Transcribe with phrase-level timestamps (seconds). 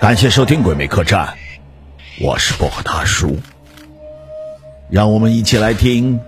[0.00, 1.26] 感谢收听《鬼魅客栈》，
[2.24, 3.36] 我是薄荷大叔。
[4.88, 6.18] 让我们一起来听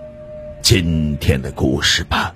[0.61, 2.35] 今天的故事吧。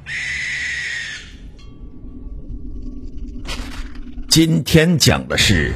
[4.27, 5.71] 今天讲的是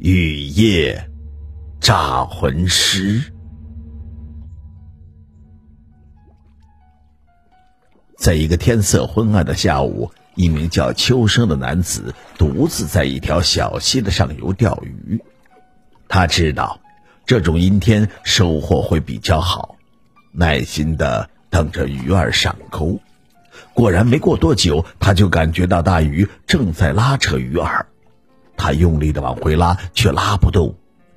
[0.00, 1.08] 雨夜
[1.80, 3.31] 诈魂师。
[8.22, 15.20] 在一个天色昏暗的下午，一名叫秋生的男子独自在一条小溪的上游钓鱼。
[16.06, 16.80] 他知道
[17.26, 19.74] 这种阴天收获会比较好，
[20.30, 23.00] 耐心的等着鱼儿上钩。
[23.74, 27.86] 果然，没过多久，他就感觉到大鱼正在拉扯鱼饵。
[28.56, 30.76] 他用力的往回拉，却拉不动，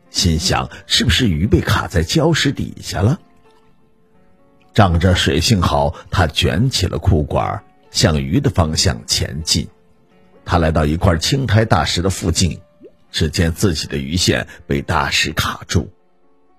[0.09, 3.19] 心想：是不是鱼被卡在礁石底下了？
[4.75, 9.69] 仗着水性好，他卷起了裤管，向鱼的方向前进。
[10.43, 12.59] 他来到一块青苔大石的附近，
[13.09, 15.89] 只见自己的鱼线被大石卡住，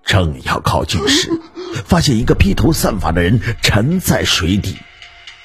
[0.03, 1.29] 正要靠近时，
[1.85, 4.77] 发现一个披头散发的人沉在水底。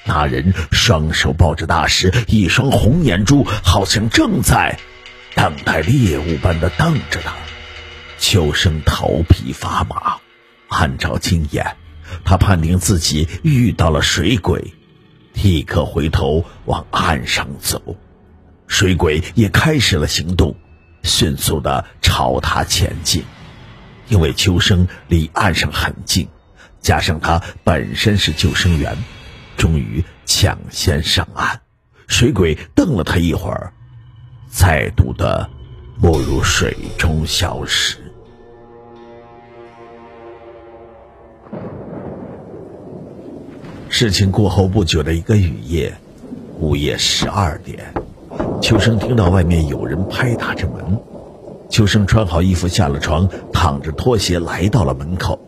[0.05, 4.79] 那人双手抱着大石，一双红眼珠好像正在
[5.35, 7.35] 等待猎物般的瞪着他。
[8.17, 10.17] 秋生头皮发麻，
[10.69, 11.77] 按照经验。
[12.23, 14.73] 他判定自己遇到了水鬼，
[15.33, 17.95] 立刻回头往岸上走。
[18.67, 20.55] 水鬼也开始了行动，
[21.03, 23.23] 迅速的朝他前进。
[24.09, 26.27] 因为秋生离岸上很近，
[26.81, 28.97] 加上他本身是救生员，
[29.55, 31.61] 终于抢先上岸。
[32.07, 33.73] 水鬼瞪了他一会儿，
[34.49, 35.49] 再度的
[36.01, 38.02] 没入水中消失。
[43.95, 45.95] 事情过后不久的一个雨夜，
[46.59, 47.93] 午夜十二点，
[48.59, 50.99] 秋生听到外面有人拍打着门。
[51.69, 55.39] 秋生穿好衣服下了床，躺着拖鞋来到了门口。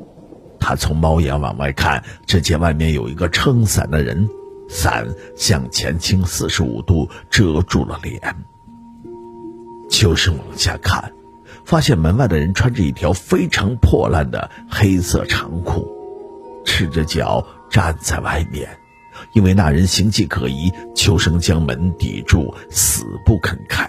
[0.60, 4.30] 他从猫眼往外看，只见外面有一个撑伞的人，
[4.70, 8.22] 伞向前倾四十五度，遮住了脸。
[9.90, 11.12] 秋生往下看，
[11.66, 15.88] 发现门外的人穿着一条非常破烂的黑色长裤，
[16.64, 17.44] 赤着脚。
[17.76, 18.70] 站在外面，
[19.34, 23.86] 因为那人形迹可疑，秋生将门抵住，死不肯开。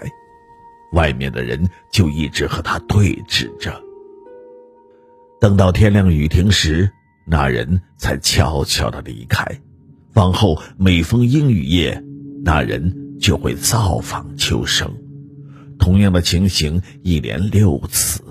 [0.91, 3.81] 外面的人就一直和他对峙着。
[5.39, 6.91] 等到天亮雨停时，
[7.25, 9.45] 那人才悄悄的离开。
[10.15, 12.03] 往后每逢阴雨夜，
[12.43, 14.93] 那人就会造访秋生。
[15.79, 18.21] 同样的情形一连六次。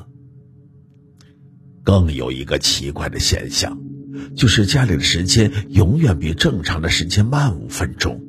[1.82, 3.85] 更有一个奇怪的现象。
[4.34, 8.20] 就是家里的时间永远比正常的时间慢五分钟，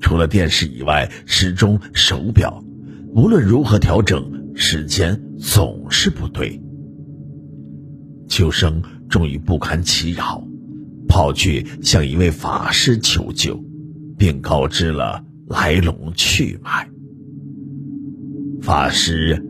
[0.00, 2.62] 除了电视以外，时钟、手表，
[3.14, 6.60] 无论如何调整，时间总是不对。
[8.28, 10.46] 秋生终于不堪其扰，
[11.08, 13.62] 跑去向一位法师求救，
[14.18, 16.90] 并告知了来龙去脉。
[18.60, 19.46] 法师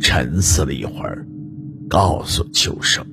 [0.00, 1.26] 沉思了一会儿，
[1.88, 3.06] 告诉秋生。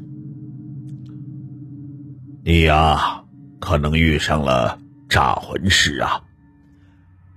[2.43, 3.21] 你呀，
[3.59, 6.21] 可能遇上了诈魂师啊。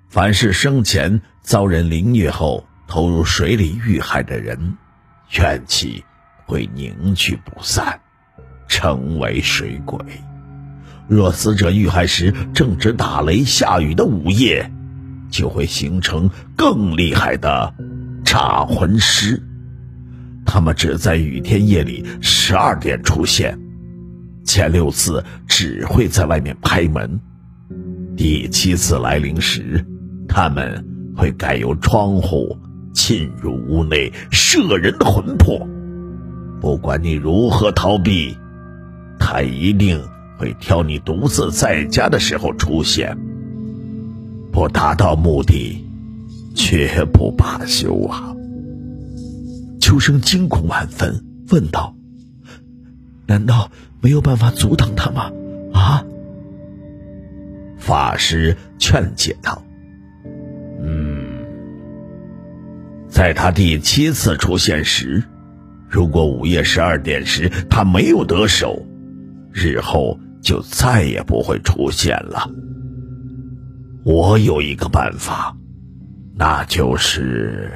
[0.09, 4.79] 凡是生前遭人凌虐后投入水里遇害的人，
[5.39, 6.03] 怨气
[6.47, 8.01] 会凝聚不散，
[8.67, 9.99] 成为水鬼。
[11.07, 14.73] 若死者遇害时正值打雷下雨的午夜，
[15.31, 17.75] 就会形成更厉害的
[18.25, 19.43] 诈魂师。
[20.47, 23.59] 他们只在雨天夜里十二点出现。
[24.45, 27.21] 前六次只会在外面拍门，
[28.17, 29.85] 第七次来临时，
[30.29, 30.85] 他们
[31.17, 32.57] 会改由窗户
[32.93, 35.67] 进入屋内，摄人的魂魄。
[36.61, 38.37] 不管你如何逃避，
[39.19, 40.01] 他一定
[40.39, 43.17] 会挑你独自在家的时候出现。
[44.53, 45.85] 不达到目的，
[46.55, 48.35] 绝不罢休啊！
[49.81, 51.94] 秋生惊恐万分，问道
[53.27, 53.71] ：“难道？”
[54.05, 55.33] 没有办法阻挡他吗？
[55.73, 56.05] 啊！
[57.79, 59.63] 法师劝解道
[60.85, 61.47] ：“嗯，
[63.09, 65.25] 在他第七次出现时，
[65.89, 68.85] 如果午夜十二点时他没有得手，
[69.51, 72.51] 日后就再也不会出现了。
[74.05, 75.57] 我有一个办法，
[76.35, 77.73] 那就是……”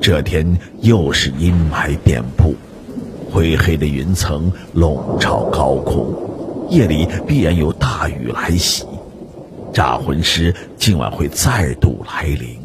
[0.00, 2.54] 这天又是阴霾遍布，
[3.30, 8.86] 灰黑的云层笼罩高空，夜里必然有大雨来袭，
[9.74, 12.58] 诈魂师今晚会再度来临。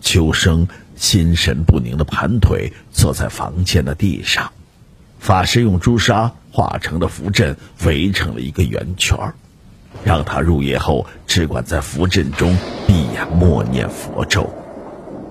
[0.00, 0.66] 秋生
[0.96, 4.50] 心神不宁的盘腿坐在房间的地上，
[5.18, 9.18] 法师用朱砂化成的符阵围成了一个圆圈
[10.04, 12.56] 让他入夜后只管在符阵中
[12.86, 14.48] 闭眼默念佛咒，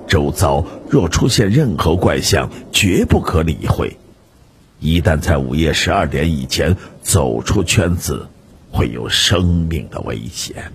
[0.09, 3.95] 周遭若出现任何怪象，绝不可理会。
[4.79, 8.27] 一旦在午夜十二点以前走出圈子，
[8.71, 10.73] 会有生命的危险。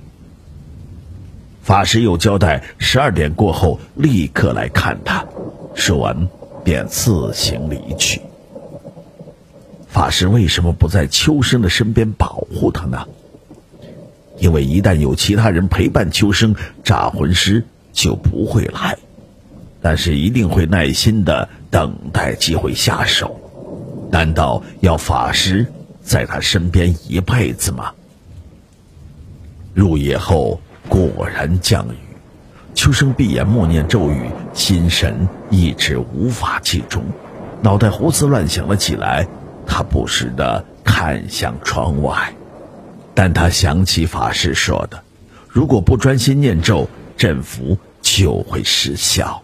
[1.62, 5.25] 法师又交代，十二点过后立刻来看他。
[5.75, 6.28] 说完，
[6.62, 8.20] 便自行离去。
[9.88, 13.06] 法师为什么不在秋生的身边保护他呢？
[14.38, 18.98] 因为一旦有其他人陪伴秋生，诈魂师就不会来，
[19.84, 23.38] 但是一定会耐心的等待机会下手。
[24.10, 25.66] 难道要法师
[26.00, 27.92] 在他身边一辈子吗？
[29.75, 30.58] 入夜后
[30.88, 31.98] 果然降雨，
[32.75, 37.04] 秋生闭眼默念咒语，心神一直无法集中，
[37.60, 39.28] 脑袋胡思乱想了起来。
[39.66, 42.34] 他不时的看向窗外，
[43.14, 45.02] 但他想起法师说的
[45.46, 46.88] ：“如果不专心念咒，
[47.19, 49.42] 阵符就会失效。”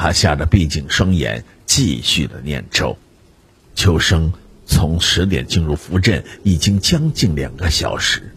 [0.00, 2.96] 他吓得闭紧双眼，继续的念咒。
[3.74, 4.32] 秋生
[4.64, 8.34] 从十点进入符阵，已经将近两个小时。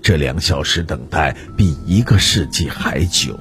[0.00, 3.40] 这两小时等待比一个世纪还久。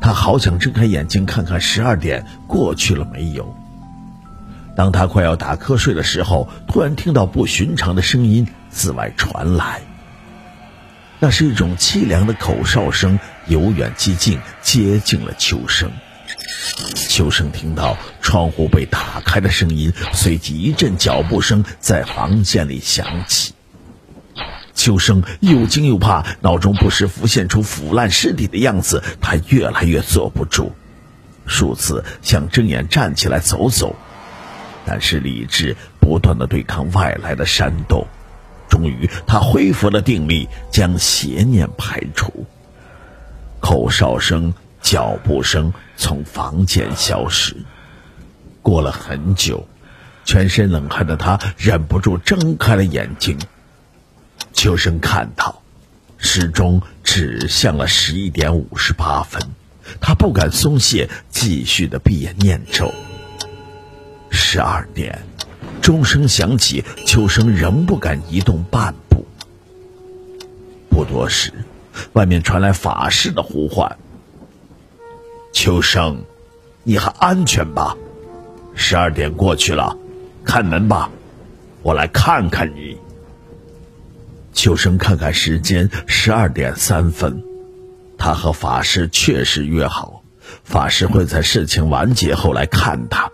[0.00, 3.52] 他好想睁开眼睛看看十二点过去了没有。
[4.76, 9.80] 当他快要打瞌睡的时候，突然听到不寻常的声音自外传来。
[11.18, 13.18] 那是一种凄凉的口哨声，
[13.48, 15.90] 由远及近，接近了秋生。
[17.08, 23.54] 秋生听到窗户被打开的声音，随即一阵脚步声在房间里响起。
[24.74, 30.72] 秋生又惊又怕，脑中不时浮现出腐烂尸体的样子，他越来越坐不住，
[31.46, 33.96] 数次想睁眼站起来走走，
[34.84, 38.06] 但是理智不断的对抗外来的煽动，
[38.68, 42.44] 终于他恢复了定力，将邪念排除。
[43.60, 44.52] 口哨声。
[44.82, 47.56] 脚步声从房间消失，
[48.62, 49.66] 过了很久，
[50.24, 53.38] 全身冷汗的他忍不住睁开了眼睛。
[54.52, 55.62] 秋生看到，
[56.18, 59.40] 时钟指向了十一点五十八分，
[60.00, 62.92] 他不敢松懈，继续的闭眼念咒。
[64.30, 65.22] 十二点，
[65.80, 69.26] 钟声响起，秋生仍不敢移动半步。
[70.88, 71.52] 不多时，
[72.12, 73.96] 外面传来法师的呼唤。
[75.58, 76.22] 秋生，
[76.82, 77.96] 你还安全吧？
[78.74, 79.96] 十二点过去了，
[80.44, 81.10] 开门吧，
[81.80, 82.98] 我来看看你。
[84.52, 87.42] 秋生看看时间，十二点三分，
[88.18, 90.22] 他和法师确实约好，
[90.62, 93.32] 法师会在事情完结后来看他。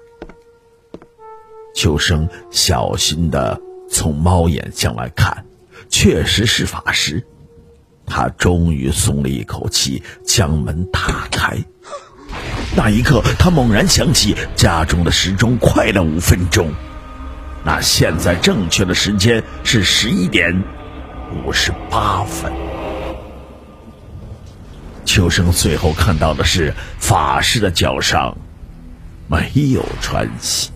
[1.75, 3.61] 秋生小心的
[3.91, 5.45] 从猫眼向外看，
[5.89, 7.27] 确实是法师。
[8.07, 11.59] 他终于松了一口气，将门打开。
[12.75, 16.73] 那一刻，他猛然想起家中的时钟快了五分钟。
[17.63, 20.65] 那现在正确的时间是十一点
[21.45, 22.51] 五十八分。
[25.05, 28.35] 秋生最后看到的是法师的脚上
[29.29, 30.72] 没有穿鞋。